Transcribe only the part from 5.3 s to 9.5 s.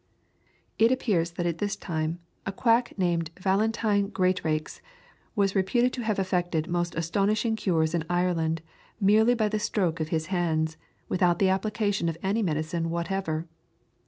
was reputed to have effected most astonishing cures in Ireland merely by